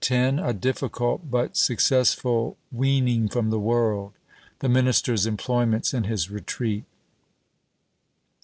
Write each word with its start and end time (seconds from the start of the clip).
—A 0.09 0.51
difficult, 0.51 1.29
but 1.29 1.55
successful, 1.55 2.57
weaning 2.71 3.27
from 3.29 3.51
the 3.51 3.59
world. 3.59 4.13
The 4.57 4.67
minister 4.67 5.15
's 5.15 5.27
employments 5.27 5.93
in 5.93 6.05
his 6.05 6.31
retreat. 6.31 6.85